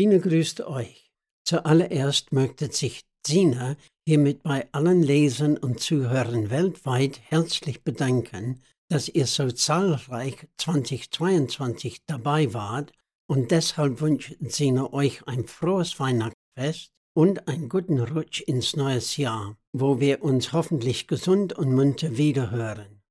[0.00, 1.12] Sina grüßt euch.
[1.44, 3.76] Zuallererst möchte sich Sina
[4.06, 12.54] hiermit bei allen Lesern und Zuhörern weltweit herzlich bedanken, dass ihr so zahlreich 2022 dabei
[12.54, 12.92] wart
[13.26, 19.58] und deshalb wünscht Sina euch ein frohes Weihnachtsfest und einen guten Rutsch ins neue Jahr,
[19.74, 23.02] wo wir uns hoffentlich gesund und munter wiederhören.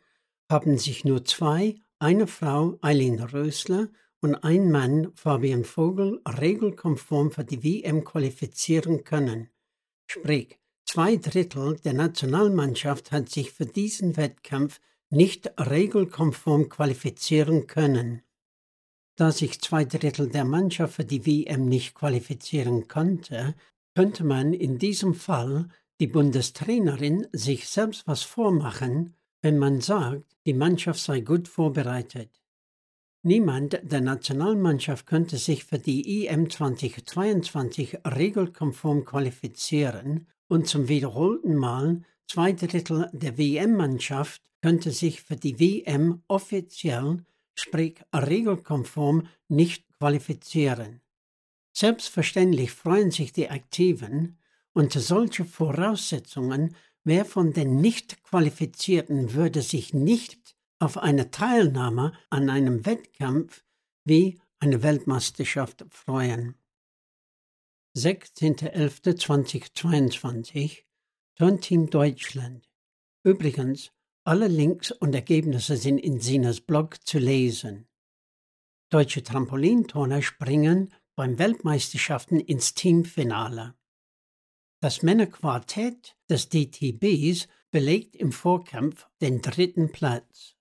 [0.49, 3.89] haben sich nur zwei, eine Frau, Eileen Rösler,
[4.21, 9.51] und ein Mann, Fabian Vogel, regelkonform für die WM qualifizieren können.
[10.09, 18.23] Sprich, Zwei Drittel der Nationalmannschaft hat sich für diesen Wettkampf nicht regelkonform qualifizieren können.
[19.15, 23.53] Da sich zwei Drittel der Mannschaft für die WM nicht qualifizieren konnte,
[23.93, 30.53] könnte man in diesem Fall die Bundestrainerin sich selbst was vormachen, wenn man sagt, die
[30.53, 32.29] Mannschaft sei gut vorbereitet.
[33.21, 42.01] Niemand der Nationalmannschaft könnte sich für die EM 2022 regelkonform qualifizieren und zum wiederholten Mal
[42.27, 51.01] zwei Drittel der WM-Mannschaft könnte sich für die WM offiziell, sprich regelkonform, nicht qualifizieren.
[51.73, 54.38] Selbstverständlich freuen sich die Aktiven,
[54.73, 62.85] unter solchen Voraussetzungen, wer von den Nicht-Qualifizierten würde sich nicht auf eine Teilnahme an einem
[62.85, 63.63] Wettkampf
[64.05, 66.55] wie eine Weltmeisterschaft freuen.
[67.97, 70.83] 16.11.2022
[71.35, 72.69] Turnteam Deutschland.
[73.23, 73.91] Übrigens,
[74.25, 77.87] alle Links und Ergebnisse sind in Sinas Blog zu lesen.
[78.89, 83.75] Deutsche Trampolinturner springen beim Weltmeisterschaften ins Teamfinale.
[84.81, 90.55] Das Männerquartett des DTBs belegt im Vorkampf den dritten Platz.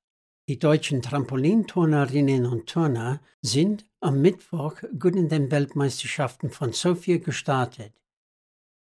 [0.48, 7.92] Die deutschen Trampolinturnerinnen und Turner sind am Mittwoch gut in den Weltmeisterschaften von Sofia gestartet.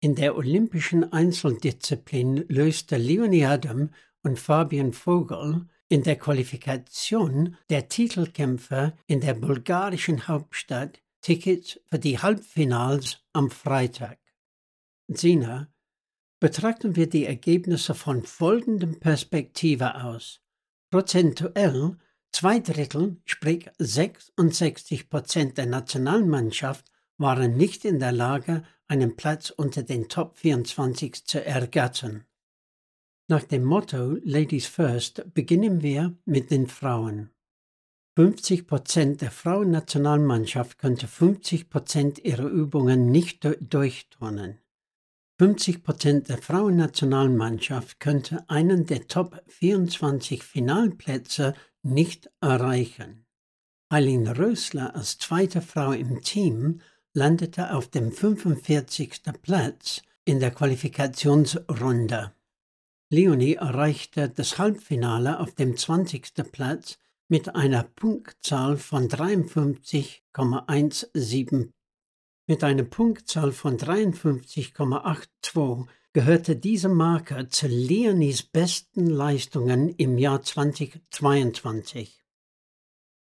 [0.00, 3.90] In der olympischen Einzeldisziplin löste Leonie Adam
[4.22, 12.18] und Fabian Vogel in der Qualifikation der Titelkämpfer in der bulgarischen Hauptstadt Tickets für die
[12.18, 14.19] Halbfinals am Freitag.
[15.12, 15.68] Sina,
[16.38, 20.40] betrachten wir die Ergebnisse von folgendem Perspektive aus.
[20.90, 21.96] Prozentuell
[22.32, 29.82] zwei Drittel, sprich 66 Prozent der Nationalmannschaft, waren nicht in der Lage, einen Platz unter
[29.82, 32.24] den Top 24 zu ergattern.
[33.28, 37.30] Nach dem Motto Ladies First beginnen wir mit den Frauen.
[38.16, 44.58] 50 Prozent der Frauennationalmannschaft könnte 50 Prozent ihrer Übungen nicht durchturnen.
[45.40, 53.24] 50 Prozent der Frauennationalmannschaft könnte einen der Top 24 Finalplätze nicht erreichen.
[53.88, 56.82] Eileen Rösler als zweite Frau im Team
[57.14, 59.22] landete auf dem 45.
[59.40, 62.32] Platz in der Qualifikationsrunde.
[63.08, 66.52] Leonie erreichte das Halbfinale auf dem 20.
[66.52, 66.98] Platz
[67.28, 71.70] mit einer Punktzahl von 53,17
[72.46, 82.24] mit einer Punktzahl von 53,82 gehörte diese Marke zu Leonies besten Leistungen im Jahr 2022.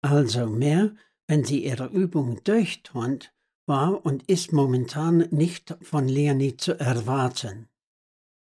[0.01, 0.95] Also mehr,
[1.27, 3.33] wenn sie ihre Übung durchturnt,
[3.65, 7.67] war und ist momentan nicht von Leonie zu erwarten.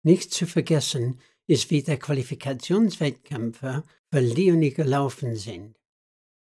[0.03, 5.79] Nicht zu vergessen ist, wie der Qualifikationswettkämpfe für Leonie gelaufen sind.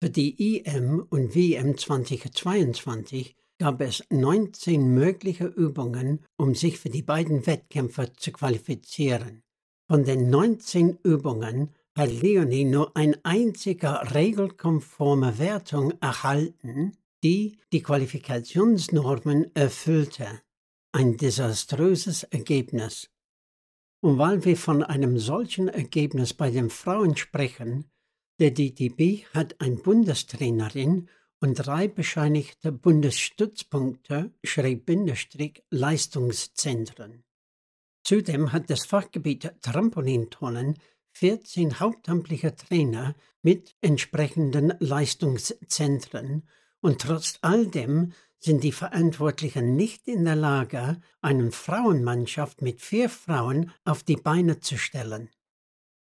[0.01, 7.01] Für die IM und WM 2022 gab es 19 mögliche Übungen, um sich für die
[7.01, 9.43] beiden Wettkämpfe zu qualifizieren.
[9.87, 19.55] Von den 19 Übungen hat Leonie nur eine einzige regelkonforme Wertung erhalten, die die Qualifikationsnormen
[19.55, 20.41] erfüllte.
[20.91, 23.09] Ein desaströses Ergebnis.
[24.01, 27.89] Und weil wir von einem solchen Ergebnis bei den Frauen sprechen,
[28.39, 31.09] der DTB hat eine Bundestrainerin
[31.45, 34.31] und drei bescheinigte Bundesstützpunkte,
[35.69, 37.23] Leistungszentren.
[38.03, 40.79] Zudem hat das Fachgebiet Trampolintollen
[41.11, 43.13] 14 hauptamtliche Trainer
[43.43, 46.47] mit entsprechenden Leistungszentren
[46.81, 53.07] und trotz all dem sind die Verantwortlichen nicht in der Lage, eine Frauenmannschaft mit vier
[53.07, 55.29] Frauen auf die Beine zu stellen.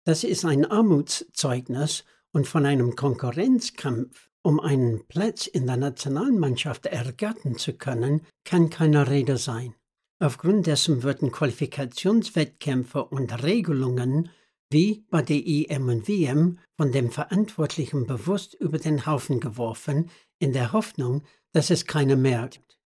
[0.03, 7.57] Das ist ein Armutszeugnis und von einem Konkurrenzkampf um einen Platz in der Nationalmannschaft ergattern
[7.57, 9.75] zu können, kann keine Rede sein.
[10.19, 14.29] Aufgrund dessen würden Qualifikationswettkämpfe und Regelungen
[14.71, 20.09] wie bei der EM und WM von dem Verantwortlichen bewusst über den Haufen geworfen,
[20.39, 22.79] in der Hoffnung, dass es keiner merkt.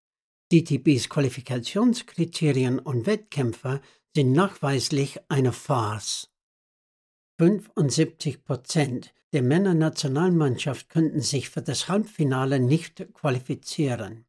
[0.51, 3.81] DTBs Qualifikationskriterien und Wettkämpfe
[4.15, 6.29] sind nachweislich eine Farce.
[7.39, 14.25] 75 Prozent der Männernationalmannschaft könnten sich für das Halbfinale nicht qualifizieren.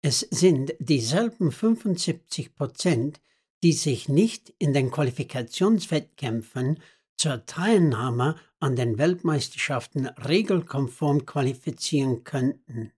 [0.00, 3.20] Es sind dieselben 75 Prozent,
[3.62, 6.80] die sich nicht in den Qualifikationswettkämpfen
[7.18, 12.90] zur Teilnahme an den Weltmeisterschaften regelkonform qualifizieren könnten.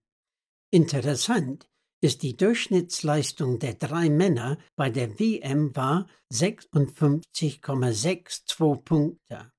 [0.70, 1.68] Interessant
[2.00, 9.50] ist die Durchschnittsleistung der drei Männer bei der WM war 56,62 Punkte,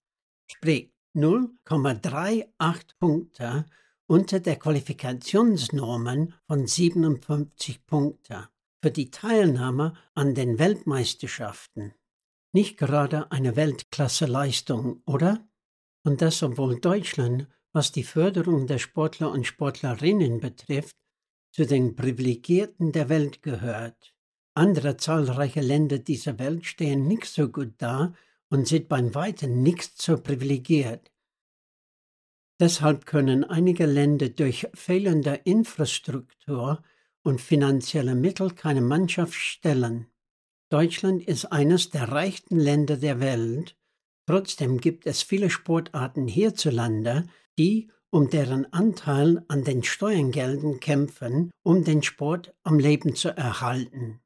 [0.50, 3.66] sprich 0,38 Punkte
[4.06, 8.48] unter der Qualifikationsnormen von 57 Punkten
[8.82, 11.94] für die Teilnahme an den Weltmeisterschaften.
[12.52, 15.48] Nicht gerade eine Weltklasseleistung, oder?
[16.04, 20.98] Und das obwohl Deutschland, was die Förderung der Sportler und Sportlerinnen betrifft,
[21.52, 24.14] zu den Privilegierten der Welt gehört.
[24.54, 28.14] Andere zahlreiche Länder dieser Welt stehen nicht so gut da
[28.50, 31.12] und sind beim Weiten nicht so privilegiert.
[32.60, 36.82] Deshalb können einige Länder durch fehlende Infrastruktur
[37.24, 40.08] und finanzielle Mittel keine Mannschaft stellen.
[40.70, 43.78] Deutschland ist eines der reichsten Länder der Welt.
[44.28, 47.28] Trotzdem gibt es viele Sportarten hierzulande,
[47.58, 54.22] die um deren Anteil an den Steuergeldern kämpfen, um den Sport am Leben zu erhalten.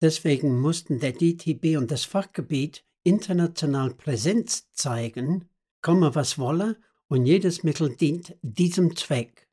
[0.00, 5.48] Deswegen mussten der DTB und das Fachgebiet international Präsenz zeigen,
[5.80, 6.76] komme was wolle,
[7.08, 9.46] und jedes Mittel dient diesem Zweck.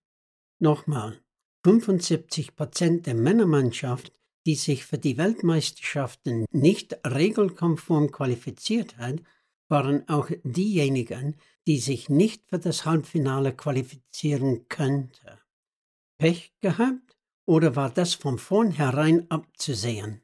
[0.60, 1.20] Nochmal,
[1.66, 4.14] 75 Prozent der Männermannschaft,
[4.46, 9.22] die sich für die Weltmeisterschaften nicht regelkonform qualifiziert hat,
[9.68, 11.36] waren auch diejenigen,
[11.68, 15.40] die sich nicht für das Halbfinale qualifizieren könnte.
[16.18, 20.22] Pech gehabt oder war das von vornherein abzusehen?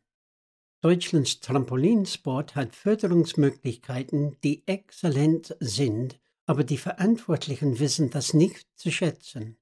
[0.82, 9.58] Deutschlands Trampolinsport hat Förderungsmöglichkeiten, die exzellent sind, aber die Verantwortlichen wissen das nicht zu schätzen.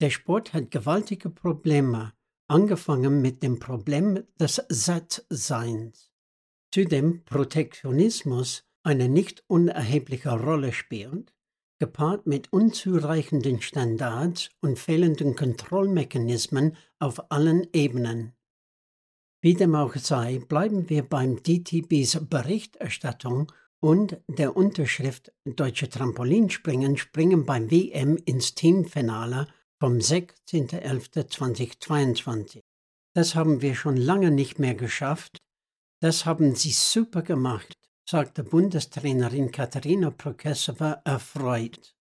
[0.00, 2.12] Der Sport hat gewaltige Probleme,
[2.48, 6.10] angefangen mit dem Problem des Sattseins.
[6.72, 11.34] Zudem Protektionismus eine nicht unerhebliche Rolle spielt,
[11.78, 18.34] gepaart mit unzureichenden Standards und fehlenden Kontrollmechanismen auf allen Ebenen.
[19.42, 27.46] Wie dem auch sei, bleiben wir beim DTBs Berichterstattung und der Unterschrift Deutsche Trampolinspringen springen
[27.46, 32.60] beim WM ins Teamfinale vom 16.11.2022.
[33.14, 35.38] Das haben wir schon lange nicht mehr geschafft.
[36.00, 37.80] Das haben Sie super gemacht
[38.10, 41.94] sagte Bundestrainerin Katharina Prokesova erfreut.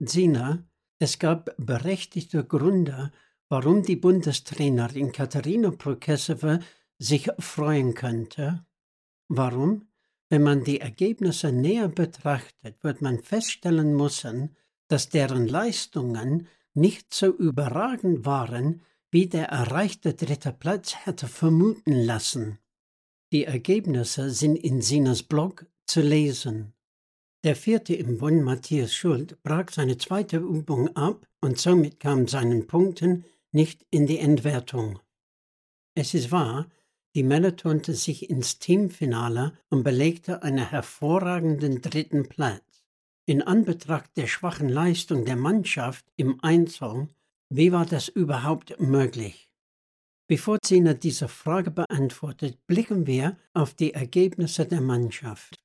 [0.00, 0.66] Sina,
[0.98, 3.12] es gab berechtigte Gründe,
[3.48, 6.58] warum die Bundestrainerin Katharina Prokesova
[7.02, 8.64] sich freuen könnte.
[9.28, 9.88] Warum?
[10.28, 14.56] Wenn man die Ergebnisse näher betrachtet, wird man feststellen müssen,
[14.88, 22.58] dass deren Leistungen nicht so überragend waren, wie der erreichte dritte Platz hätte vermuten lassen.
[23.32, 26.72] Die Ergebnisse sind in Sinas Blog zu lesen.
[27.44, 32.66] Der vierte im Bund, Matthias Schuld, brach seine zweite Übung ab und somit kam seinen
[32.66, 35.00] Punkten nicht in die Endwertung.
[35.94, 36.68] Es ist wahr,
[37.14, 42.84] die Männer turnte sich ins Teamfinale und belegte einen hervorragenden dritten Platz.
[43.26, 47.08] In Anbetracht der schwachen Leistung der Mannschaft im Einzel,
[47.50, 49.50] wie war das überhaupt möglich?
[50.26, 55.60] Bevor Zina diese Frage beantwortet, blicken wir auf die Ergebnisse der Mannschaft.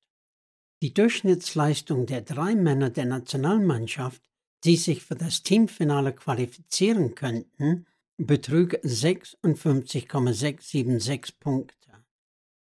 [0.82, 4.22] Die Durchschnittsleistung der drei Männer der Nationalmannschaft,
[4.66, 7.86] die sich für das Teamfinale qualifizieren könnten,
[8.18, 12.06] betrug 56,676 Punkte.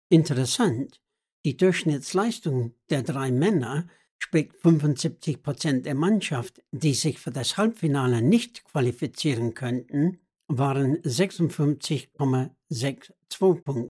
[0.10, 1.02] Interessant,
[1.46, 3.88] die Durchschnittsleistung der drei Männer
[4.18, 13.64] spricht 75 Prozent der Mannschaft, die sich für das Halbfinale nicht qualifizieren könnten, waren 56,62
[13.64, 13.90] Punkte.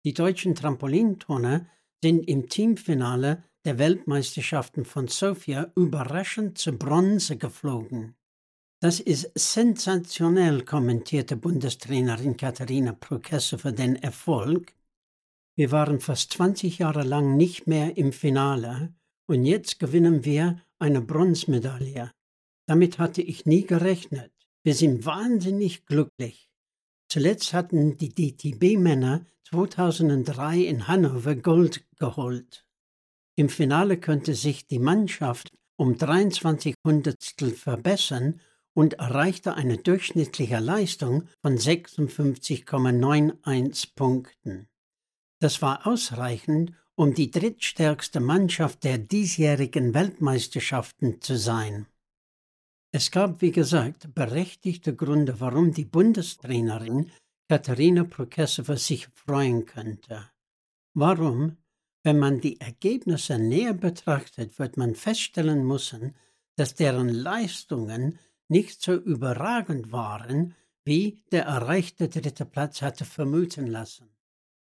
[0.06, 1.66] Die deutschen Trampolinturner
[2.02, 8.14] sind im Teamfinale der Weltmeisterschaften von Sofia überraschend zu Bronze geflogen.
[8.80, 14.72] Das ist sensationell, kommentierte Bundestrainerin Katharina Prokesse für den Erfolg.
[15.54, 18.94] Wir waren fast 20 Jahre lang nicht mehr im Finale
[19.26, 22.12] und jetzt gewinnen wir eine Bronzemedaille.
[22.66, 24.32] Damit hatte ich nie gerechnet.
[24.62, 26.50] Wir sind wahnsinnig glücklich.
[27.08, 32.66] Zuletzt hatten die DTB-Männer 2003 in Hannover Gold geholt.
[33.36, 38.40] Im Finale könnte sich die Mannschaft um 23 Hundertstel verbessern
[38.74, 44.66] und erreichte eine durchschnittliche Leistung von 56,91 Punkten.
[45.38, 51.86] Das war ausreichend, um die drittstärkste Mannschaft der diesjährigen Weltmeisterschaften zu sein.
[52.92, 57.10] Es gab, wie gesagt, berechtigte Gründe, warum die Bundestrainerin
[57.48, 60.30] Katharina Prokesova sich freuen könnte.
[60.94, 61.56] Warum?
[62.02, 66.14] Wenn man die Ergebnisse näher betrachtet, wird man feststellen müssen,
[66.56, 74.08] dass deren Leistungen nicht so überragend waren, wie der erreichte dritte Platz hatte vermuten lassen.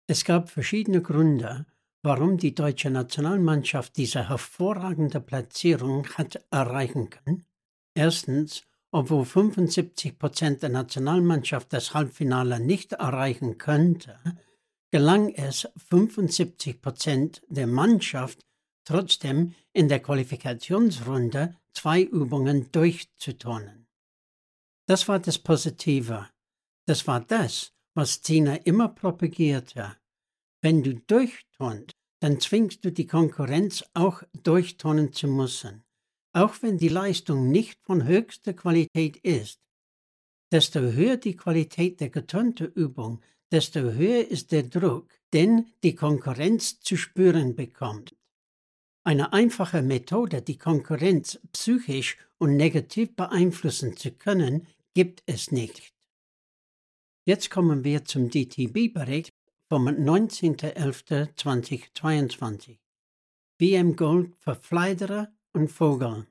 [0.07, 1.67] Es gab verschiedene Gründe,
[2.01, 7.45] warum die deutsche Nationalmannschaft diese hervorragende Platzierung hat erreichen können.
[7.99, 14.17] Erstens, obwohl 75 Prozent der Nationalmannschaft das Halbfinale nicht erreichen könnte,
[14.89, 18.39] gelang es 75 Prozent der Mannschaft
[18.85, 23.85] trotzdem in der Qualifikationsrunde zwei Übungen durchzuturnen.
[24.87, 26.25] Das war das Positive.
[26.85, 29.97] Das war das, was Zina immer propagierte.
[30.61, 31.91] Wenn du durchturnst,
[32.21, 35.83] dann zwingst du die Konkurrenz auch durchturnen zu müssen,
[36.33, 39.59] auch wenn die Leistung nicht von höchster Qualität ist.
[40.51, 43.21] Desto höher die Qualität der geturnten Übung,
[43.51, 48.15] desto höher ist der Druck, den die Konkurrenz zu spüren bekommt.
[49.03, 55.93] Eine einfache Methode, die Konkurrenz psychisch und negativ beeinflussen zu können, gibt es nicht.
[57.25, 59.31] Jetzt kommen wir zum DTB-Bericht
[59.67, 62.77] vom 19.11.2022.
[63.59, 66.27] WM Gold für Fleiderer und Vogel.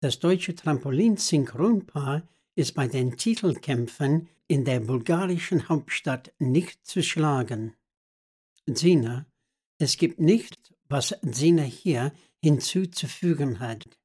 [0.00, 7.74] Das deutsche Trampolin-Synchronpaar ist bei den Titelkämpfen in der bulgarischen Hauptstadt nicht zu schlagen.
[8.66, 9.26] Sina,
[9.78, 13.98] es gibt nichts, was Sina hier hinzuzufügen hat.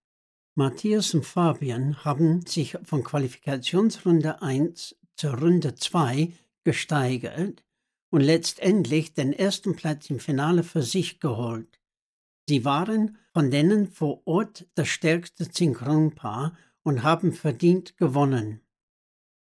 [0.56, 6.32] Matthias und Fabian haben sich von Qualifikationsrunde 1 zur Runde 2
[6.64, 7.64] gesteigert
[8.10, 11.80] und letztendlich den ersten Platz im Finale für sich geholt.
[12.48, 18.62] Sie waren von denen vor Ort das stärkste Synchronpaar und haben verdient gewonnen.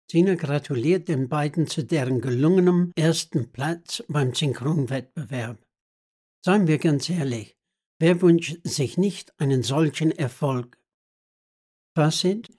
[0.10, 5.66] Sina gratuliert den beiden zu deren gelungenem ersten Platz beim Synchronwettbewerb.
[6.44, 7.58] Seien wir ganz ehrlich,
[8.00, 10.78] wer wünscht sich nicht einen solchen Erfolg?
[11.96, 12.52] Fazit,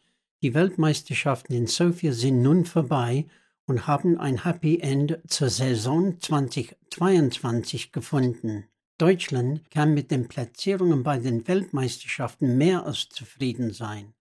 [0.43, 3.27] die Weltmeisterschaften in Sofia sind nun vorbei
[3.67, 8.67] und haben ein Happy End zur Saison 2022 gefunden.
[8.99, 14.15] Deutschland kann mit den Platzierungen bei den Weltmeisterschaften mehr als zufrieden sein.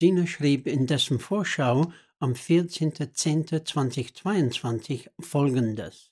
[0.00, 6.10] Sina schrieb in dessen Vorschau am 14.10.2022 folgendes.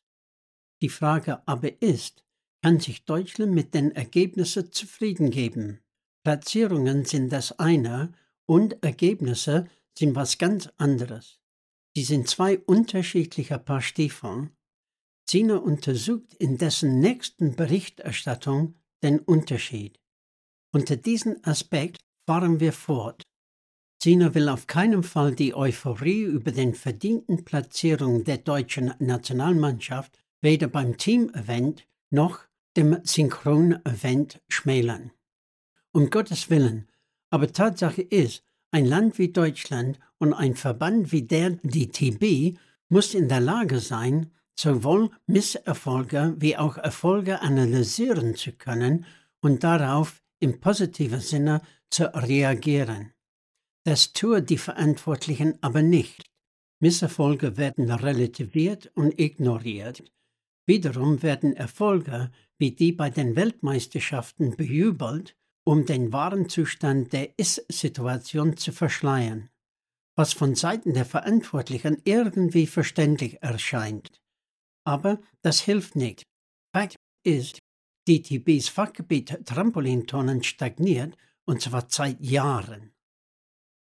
[0.80, 2.24] Die Frage aber ist,
[2.62, 5.80] kann sich Deutschland mit den Ergebnissen zufrieden geben.
[6.24, 8.12] Platzierungen sind das eine
[8.46, 11.40] und Ergebnisse sind was ganz anderes.
[11.96, 14.50] Sie sind zwei unterschiedliche Paar Stiefeln.
[15.28, 20.00] Zina untersucht in dessen nächsten Berichterstattung den Unterschied.
[20.72, 23.24] Unter diesem Aspekt fahren wir fort.
[24.00, 30.66] Zina will auf keinen Fall die Euphorie über den verdienten Platzierung der deutschen Nationalmannschaft weder
[30.66, 32.40] beim Team-Event noch
[32.78, 35.10] dem Synchron-Event schmälern.
[35.92, 36.88] Um Gottes Willen,
[37.28, 42.58] aber Tatsache ist, ein Land wie Deutschland und ein Verband wie der DTB
[42.88, 49.06] muss in der Lage sein, sowohl Misserfolge wie auch Erfolge analysieren zu können
[49.40, 53.12] und darauf im positiven Sinne zu reagieren.
[53.84, 56.24] Das tun die Verantwortlichen aber nicht.
[56.80, 60.02] Misserfolge werden relativiert und ignoriert.
[60.66, 68.56] Wiederum werden Erfolge wie die bei den Weltmeisterschaften bejubelt, um den wahren Zustand der Ist-Situation
[68.56, 69.50] zu verschleiern,
[70.16, 74.20] was von Seiten der Verantwortlichen irgendwie verständlich erscheint.
[74.88, 76.22] Aber das hilft nicht.
[76.74, 77.58] Fakt ist,
[78.08, 81.14] DTBs Fachgebiet Trampolintonnen stagniert
[81.44, 82.92] und zwar seit Jahren.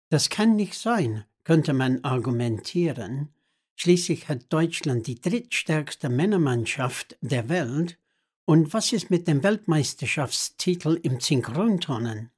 [0.09, 3.33] Das kann nicht sein, könnte man argumentieren.
[3.79, 7.97] Schließlich hat Deutschland die drittstärkste Männermannschaft der Welt
[8.45, 12.31] und was ist mit dem Weltmeisterschaftstitel im Synchrontonnen?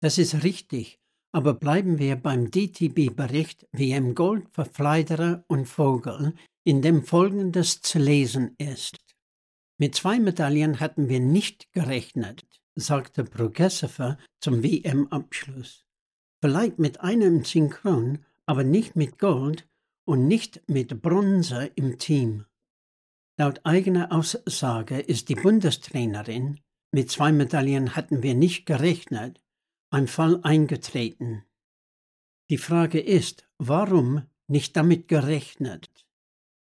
[0.00, 0.98] Das ist richtig,
[1.30, 6.34] aber bleiben wir beim DTB-Bericht WM Gold für Fleiderer und Vogel,
[6.66, 8.98] in dem Folgendes zu lesen ist.
[9.78, 12.44] Mit zwei Medaillen hatten wir nicht gerechnet,
[12.74, 15.84] sagte Progressive zum WM-Abschluss.
[16.42, 19.68] Vielleicht mit einem Synchron, aber nicht mit Gold
[20.06, 22.46] und nicht mit Bronze im Team.
[23.38, 26.58] Laut eigener Aussage ist die Bundestrainerin,
[26.90, 29.40] mit zwei Medaillen hatten wir nicht gerechnet,
[29.90, 31.44] ein Fall eingetreten.
[32.50, 35.85] Die Frage ist, warum nicht damit gerechnet?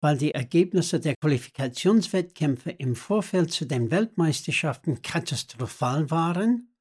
[0.01, 6.75] Weil die Ergebnisse der Qualifikationswettkämpfe im Vorfeld zu den Weltmeisterschaften katastrophal waren?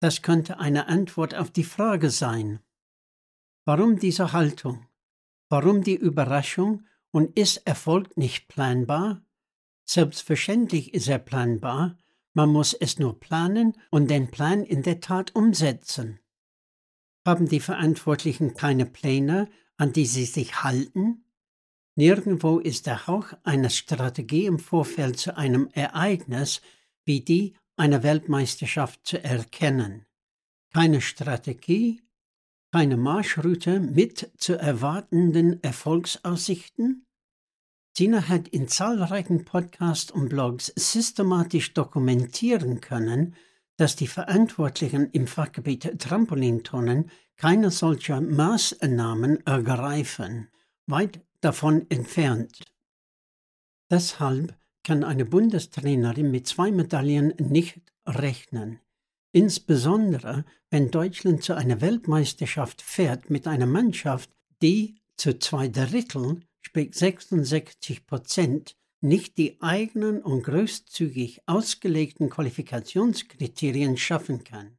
[0.00, 2.60] Das könnte eine Antwort auf die Frage sein.
[3.66, 4.86] Warum diese Haltung?
[5.48, 9.22] Warum die Überraschung und ist Erfolg nicht planbar?
[9.84, 11.98] Selbstverständlich ist er planbar,
[12.32, 16.20] man muss es nur planen und den Plan in der Tat umsetzen.
[17.26, 21.24] Haben die Verantwortlichen keine Pläne, an die sie sich halten?
[22.00, 26.62] Nirgendwo ist der Hauch einer Strategie im Vorfeld zu einem Ereignis
[27.04, 30.06] wie die einer Weltmeisterschaft zu erkennen.
[30.72, 32.00] Keine Strategie,
[32.72, 37.04] keine Marschroute mit zu erwartenden Erfolgsaussichten?
[37.92, 43.36] Tina hat in zahlreichen Podcasts und Blogs systematisch dokumentieren können,
[43.76, 50.48] dass die Verantwortlichen im Fachgebiet Trampolintonnen keine solcher Maßnahmen ergreifen,
[50.86, 52.62] weit davon entfernt.
[53.90, 58.80] Deshalb kann eine Bundestrainerin mit zwei Medaillen nicht rechnen.
[59.32, 64.30] Insbesondere wenn Deutschland zu einer Weltmeisterschaft fährt mit einer Mannschaft,
[64.62, 74.44] die zu zwei Dritteln sprich 66 Prozent, nicht die eigenen und großzügig ausgelegten Qualifikationskriterien schaffen
[74.44, 74.78] kann.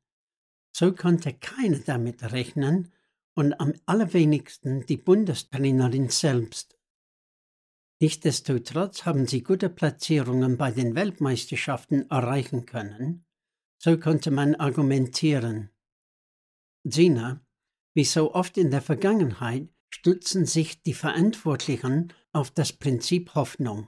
[0.76, 2.92] So konnte keiner damit rechnen
[3.34, 6.78] und am allerwenigsten die Bundestrainerin selbst.
[8.02, 13.26] Nichtsdestotrotz haben sie gute Platzierungen bei den Weltmeisterschaften erreichen können.
[13.78, 15.70] So konnte man argumentieren.
[16.84, 17.46] Sina,
[17.94, 23.88] wie so oft in der Vergangenheit, stützen sich die Verantwortlichen auf das Prinzip Hoffnung.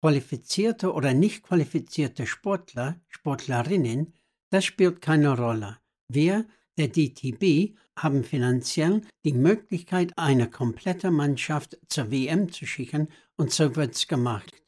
[0.00, 4.14] Qualifizierte oder nicht qualifizierte Sportler, Sportlerinnen,
[4.50, 5.78] das spielt keine Rolle.
[6.08, 13.52] Wir, der DTB, haben finanziell die Möglichkeit, eine komplette Mannschaft zur WM zu schicken und
[13.52, 14.62] so wird's gemacht.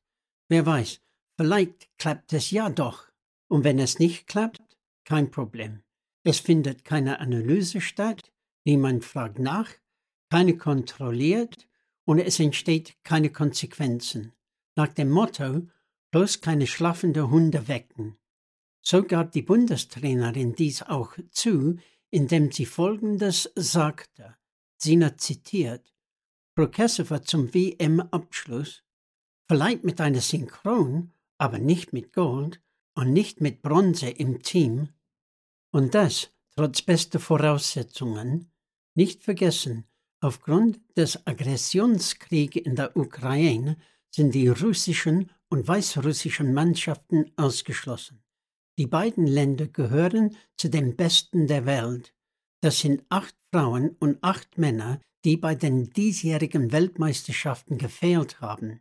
[0.49, 1.01] Wer weiß,
[1.37, 3.09] vielleicht klappt es ja doch.
[3.49, 4.63] Und wenn es nicht klappt,
[5.05, 5.83] kein Problem.
[6.25, 8.33] Es findet keine Analyse statt,
[8.65, 9.71] niemand fragt nach,
[10.31, 11.69] keine kontrolliert
[12.05, 14.33] und es entsteht keine Konsequenzen.
[14.77, 15.69] Nach dem Motto,
[16.11, 18.17] bloß keine schlafende Hunde wecken.
[18.83, 21.77] So gab die Bundestrainerin dies auch zu,
[22.13, 24.37] indem sie Folgendes sagte.
[24.79, 25.93] Sina zitiert,
[26.55, 28.85] Prokesova zum WM-Abschluss,
[29.49, 32.61] vielleicht mit einer Synchron, aber nicht mit Gold
[32.95, 34.91] und nicht mit Bronze im Team.
[35.73, 38.53] Und das trotz bester Voraussetzungen.
[38.95, 39.89] Nicht vergessen,
[40.23, 43.77] Aufgrund des Aggressionskriegs in der Ukraine
[44.09, 48.22] sind die russischen und weißrussischen Mannschaften ausgeschlossen.
[48.83, 52.13] Die beiden Länder gehören zu den besten der Welt.
[52.65, 58.81] Das sind acht Frauen und acht Männer, die bei den diesjährigen Weltmeisterschaften gefehlt haben.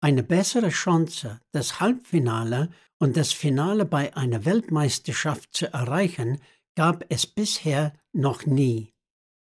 [0.00, 6.40] Eine bessere Chance, das Halbfinale und das Finale bei einer Weltmeisterschaft zu erreichen,
[6.74, 8.92] gab es bisher noch nie.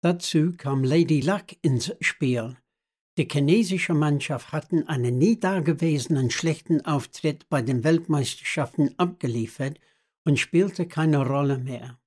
[0.02, 2.56] Dazu kam Lady Luck ins Spiel.
[3.18, 9.80] Die chinesische Mannschaft hatten einen nie dagewesenen schlechten Auftritt bei den Weltmeisterschaften abgeliefert
[10.24, 11.98] und spielte keine Rolle mehr.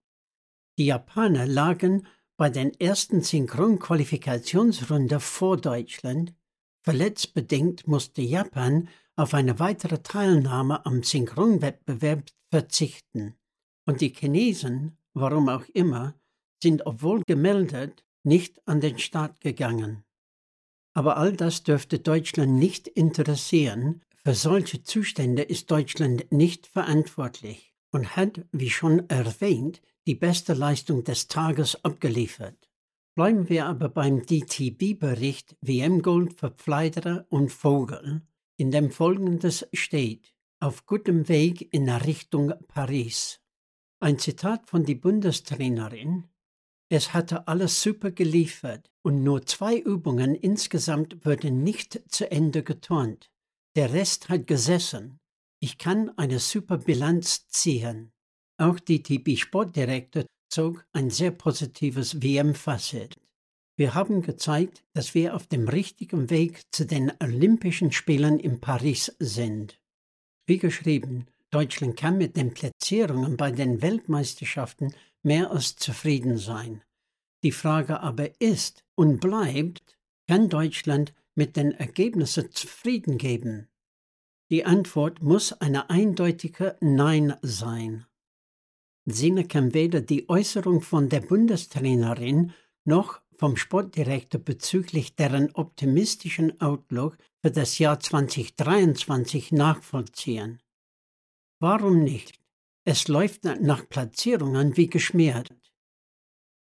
[0.77, 6.33] Die Japaner lagen bei den ersten Synchronqualifikationsrunde vor Deutschland.
[6.81, 13.35] Verletzbedingt musste Japan auf eine weitere Teilnahme am Synchronwettbewerb verzichten.
[13.85, 16.15] Und die Chinesen, warum auch immer,
[16.63, 20.05] sind obwohl gemeldet nicht an den Start gegangen.
[20.93, 24.01] Aber all das dürfte Deutschland nicht interessieren.
[24.23, 31.03] Für solche Zustände ist Deutschland nicht verantwortlich und hat, wie schon erwähnt, die beste Leistung
[31.03, 32.69] des Tages abgeliefert.
[33.15, 38.21] Bleiben wir aber beim DTB-Bericht WM Gold für Pfleiderer und Vogel,
[38.57, 43.41] in dem folgendes steht: Auf gutem Weg in Richtung Paris.
[43.99, 46.25] Ein Zitat von die Bundestrainerin,
[46.89, 53.29] es hatte alles super geliefert und nur zwei Übungen insgesamt wurden nicht zu Ende geturnt.
[53.75, 55.19] Der Rest hat gesessen.
[55.59, 58.11] Ich kann eine super Bilanz ziehen.
[58.57, 63.15] Auch die TB-Sportdirektor zog ein sehr positives WM-Fazit.
[63.77, 69.15] Wir haben gezeigt, dass wir auf dem richtigen Weg zu den Olympischen Spielen in Paris
[69.19, 69.79] sind.
[70.45, 76.81] Wie geschrieben, Deutschland kann mit den Platzierungen bei den Weltmeisterschaften mehr als zufrieden sein.
[77.43, 83.67] Die Frage aber ist und bleibt, kann Deutschland mit den Ergebnissen zufrieden geben?
[84.49, 88.05] Die Antwort muss eine eindeutige Nein sein.
[89.05, 92.53] Sinne kann weder die Äußerung von der Bundestrainerin
[92.85, 100.61] noch vom Sportdirektor bezüglich deren optimistischen Outlook für das Jahr 2023 nachvollziehen.
[101.59, 102.39] Warum nicht?
[102.83, 105.49] Es läuft nach Platzierungen wie geschmiert.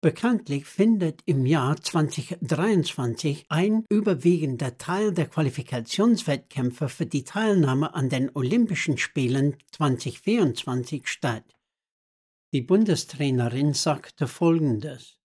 [0.03, 8.29] Bekanntlich findet im Jahr 2023 ein überwiegender Teil der Qualifikationswettkämpfe für die Teilnahme an den
[8.35, 11.45] Olympischen Spielen 2024 statt.
[12.53, 15.19] Die Bundestrainerin sagte Folgendes.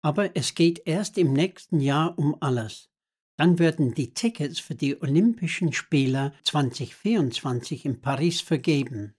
[0.00, 2.88] Aber es geht erst im nächsten Jahr um alles.
[3.36, 9.14] Dann werden die Tickets für die Olympischen Spiele 2024 in Paris vergeben.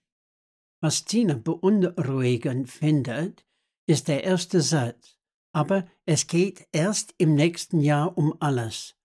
[0.81, 3.45] Was Tina beunruhigend findet,
[3.85, 5.17] ist der erste Satz.
[5.51, 8.95] Aber es geht erst im nächsten Jahr um alles.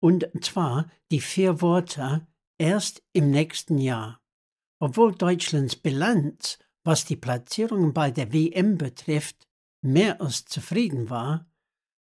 [0.00, 4.20] Und zwar die vier Worte erst im nächsten Jahr.
[4.78, 9.48] Obwohl Deutschlands Bilanz, was die Platzierungen bei der WM betrifft,
[9.82, 11.46] mehr als zufrieden war,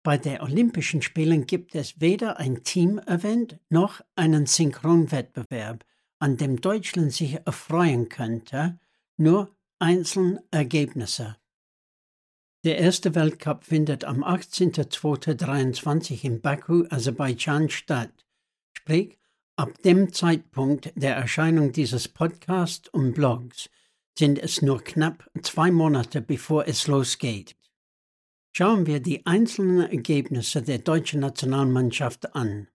[0.05, 5.85] bei den Olympischen Spielen gibt es weder ein Team-Event noch einen Synchronwettbewerb,
[6.19, 8.79] an dem Deutschland sich erfreuen könnte,
[9.17, 11.37] nur einzelne Ergebnisse.
[12.65, 18.11] Der erste Weltcup findet am 18.02.23 in Baku, Aserbaidschan statt.
[18.73, 19.17] Sprich,
[19.55, 23.71] ab dem Zeitpunkt der Erscheinung dieses Podcasts und Blogs
[24.19, 27.55] sind es nur knapp zwei Monate, bevor es losgeht.
[28.53, 32.67] Schauen wir die einzelnen Ergebnisse der deutschen Nationalmannschaft an.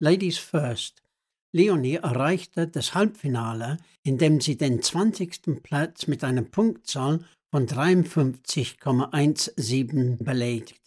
[0.00, 1.04] Ladies first.
[1.52, 5.62] Leonie erreichte das Halbfinale, indem sie den 20.
[5.62, 7.24] Platz mit einer Punktzahl
[7.54, 10.80] von 53,17 belegt.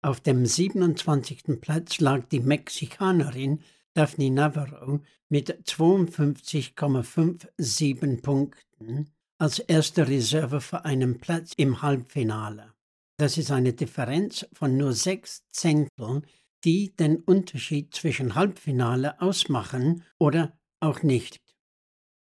[0.00, 1.60] Auf dem 27.
[1.60, 3.60] Platz lag die Mexikanerin
[3.92, 12.72] Daphne Navarro mit 52,57 Punkten als erste Reserve für einen Platz im Halbfinale.
[13.18, 16.22] Das ist eine Differenz von nur sechs Zehnteln,
[16.64, 21.42] die den Unterschied zwischen Halbfinale ausmachen oder auch nicht.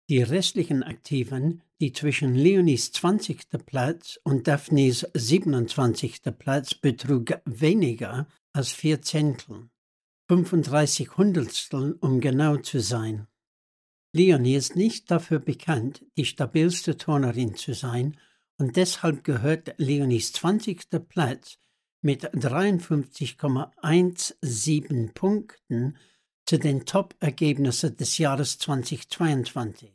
[0.09, 3.41] Die restlichen Aktiven, die zwischen Leonies 20.
[3.67, 6.23] Platz und Daphnes 27.
[6.39, 9.69] Platz betrug weniger als vier Zehntel,
[10.29, 13.27] 35 Hundertstel, um genau zu sein.
[14.15, 18.17] Leonie ist nicht dafür bekannt, die stabilste Turnerin zu sein
[18.57, 20.89] und deshalb gehört Leonies 20.
[21.07, 21.59] Platz
[22.01, 25.99] mit 53,17 Punkten
[26.47, 29.94] zu den Top-Ergebnissen des Jahres 2022.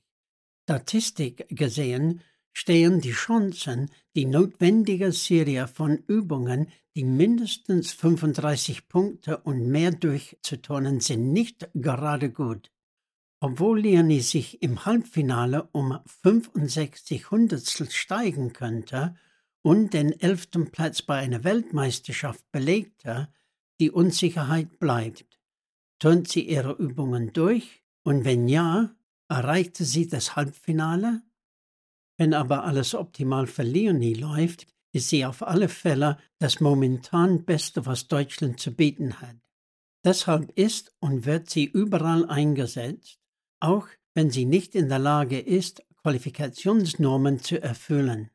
[0.69, 2.21] Statistisch gesehen
[2.53, 10.99] stehen die Chancen, die notwendige Serie von Übungen, die mindestens 35 Punkte und mehr durchzuturnen,
[10.99, 12.71] sind nicht gerade gut.
[13.39, 19.15] Obwohl Leonie sich im Halbfinale um 65 Hundertstel steigen könnte
[19.63, 23.27] und den elften Platz bei einer Weltmeisterschaft belegte,
[23.79, 25.39] die Unsicherheit bleibt.
[25.97, 28.95] Turnt sie ihre Übungen durch, Und wenn ja,
[29.29, 31.21] erreichte sie das Halbfinale?
[32.17, 37.85] Wenn aber alles optimal für Leonie läuft, ist sie auf alle Fälle das momentan Beste,
[37.85, 39.37] was Deutschland zu bieten hat.
[40.03, 43.19] Deshalb ist und wird sie überall eingesetzt,
[43.59, 48.31] auch wenn sie nicht in der Lage ist, Qualifikationsnormen zu erfüllen.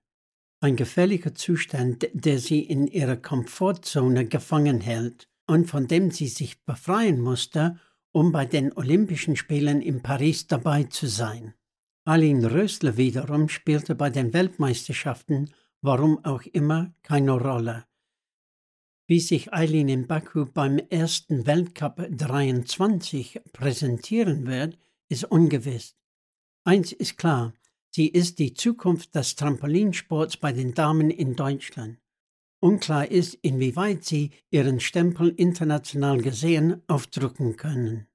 [0.60, 6.62] Ein gefährlicher Zustand, der sie in ihrer Komfortzone gefangen hält und von dem sie sich
[6.64, 7.78] befreien musste,
[8.14, 11.52] um bei den Olympischen Spielen in Paris dabei zu sein.
[12.04, 15.50] Aline Rösler wiederum spielte bei den Weltmeisterschaften,
[15.80, 17.86] warum auch immer, keine Rolle.
[19.08, 25.96] Wie sich Eileen in Baku beim ersten Weltcup 23 präsentieren wird, ist ungewiss.
[26.64, 27.52] Eins ist klar,
[27.90, 31.98] sie ist die Zukunft des Trampolinsports bei den Damen in Deutschland.
[32.64, 38.06] Unklar ist, inwieweit sie ihren Stempel international gesehen aufdrücken können.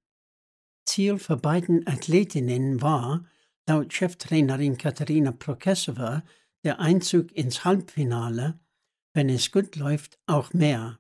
[0.88, 3.28] Ziel für beiden Athletinnen war,
[3.68, 6.24] laut Cheftrainerin Katharina Prokesova,
[6.64, 8.60] der Einzug ins Halbfinale,
[9.14, 10.98] wenn es gut läuft, auch mehr.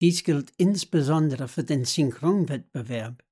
[0.00, 3.22] Dies gilt insbesondere für den Synchronwettbewerb.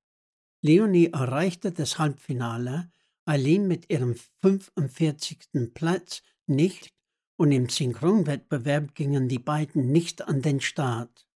[0.62, 2.92] Leonie erreichte das Halbfinale,
[3.24, 5.72] Eileen mit ihrem 45.
[5.74, 6.94] Platz nicht
[7.38, 11.29] und im Synchronwettbewerb gingen die beiden nicht an den Start.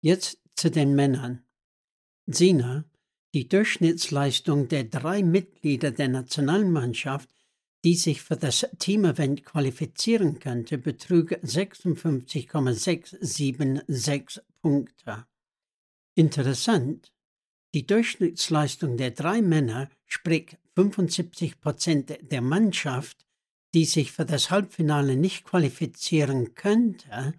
[0.00, 1.42] Jetzt zu den Männern.
[2.26, 2.84] Sina,
[3.34, 7.28] die Durchschnittsleistung der drei Mitglieder der Nationalmannschaft,
[7.84, 15.26] die sich für das Teamevent qualifizieren könnte, betrug 56,676 Punkte.
[16.14, 17.12] Interessant,
[17.74, 23.25] die Durchschnittsleistung der drei Männer, sprich 75 Prozent der Mannschaft,
[23.76, 27.34] die sich für das Halbfinale nicht qualifizieren könnte,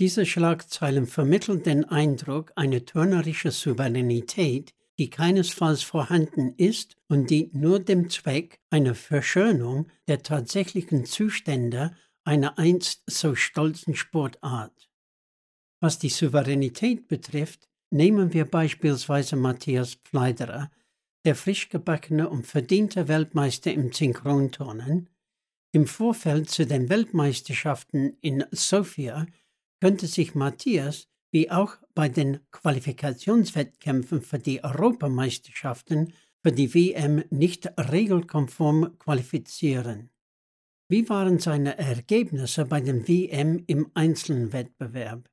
[0.00, 7.80] Diese Schlagzeilen vermitteln den Eindruck einer turnerischer Souveränität, die keinesfalls vorhanden ist und die nur
[7.80, 14.88] dem Zweck einer Verschönung der tatsächlichen Zustände einer einst so stolzen Sportart.
[15.80, 20.70] Was die Souveränität betrifft, nehmen wir beispielsweise Matthias Pfleiderer,
[21.24, 25.08] der frisch gebackene und verdiente Weltmeister im Synchronturnen,
[25.72, 29.26] im Vorfeld zu den Weltmeisterschaften in Sofia
[29.80, 37.70] könnte sich Matthias, wie auch bei den Qualifikationswettkämpfen für die Europameisterschaften, für die WM nicht
[37.78, 40.10] regelkonform qualifizieren.
[40.88, 45.28] Wie waren seine Ergebnisse bei dem WM im Einzelwettbewerb?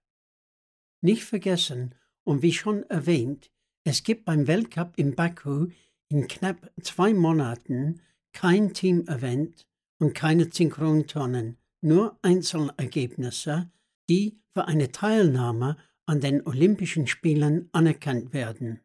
[1.01, 1.95] Nicht vergessen,
[2.25, 3.51] und wie schon erwähnt,
[3.87, 5.67] es gibt beim Weltcup in Baku
[6.09, 8.01] in knapp zwei Monaten
[8.33, 9.67] kein Team-Event
[9.99, 13.69] und keine Synchrontonnen, nur Einzelergebnisse,
[14.09, 18.79] die für eine Teilnahme an den Olympischen Spielen anerkannt werden.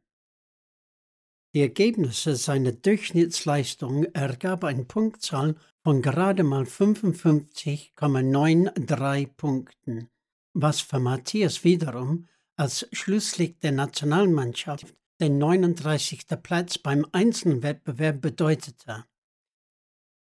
[1.55, 10.11] Die Ergebnisse seiner Durchschnittsleistung ergab eine Punktzahl von gerade mal 55,93 Punkten,
[10.53, 12.27] was für Matthias wiederum
[12.61, 16.27] als Schlusslicht der Nationalmannschaft den 39.
[16.43, 19.07] Platz beim Einzelwettbewerb bedeutete.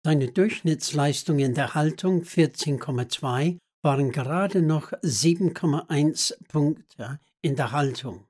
[0.03, 8.25] Seine Durchschnittsleistung in der Haltung 14,2 waren gerade noch 7,1 Punkte in der Haltung.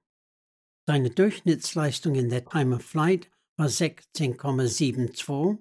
[0.85, 5.59] Seine Durchschnittsleistung in der Time of Flight war 16,72,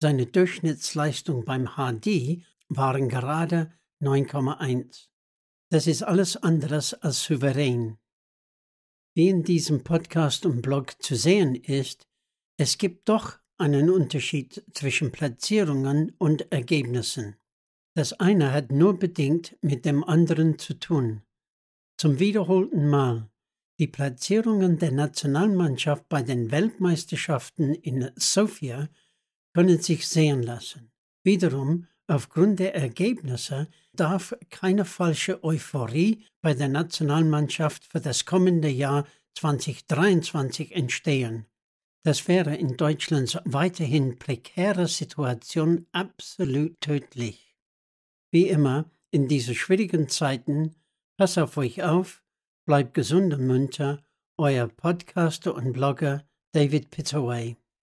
[0.00, 5.08] seine Durchschnittsleistung beim HD waren gerade 9,1.
[5.74, 7.98] Das ist alles anderes als souverän.
[9.16, 12.06] Wie in diesem Podcast und Blog zu sehen ist,
[12.56, 17.34] es gibt doch einen Unterschied zwischen Platzierungen und Ergebnissen.
[17.96, 21.22] Das eine hat nur bedingt mit dem anderen zu tun.
[21.98, 23.28] Zum wiederholten Mal.
[23.80, 28.88] Die Platzierungen der Nationalmannschaft bei den Weltmeisterschaften in Sofia
[29.52, 30.92] können sich sehen lassen.
[31.24, 39.06] Wiederum, aufgrund der Ergebnisse darf keine falsche Euphorie bei der Nationalmannschaft für das kommende Jahr
[39.34, 41.46] 2023 entstehen.
[42.04, 47.56] Das wäre in Deutschlands weiterhin prekäre Situation absolut tödlich.
[48.30, 50.74] Wie immer, in diesen schwierigen Zeiten,
[51.16, 52.22] pass auf euch auf,
[52.66, 54.02] bleibt gesund und munter,
[54.36, 57.56] euer Podcaster und Blogger David Pittaway.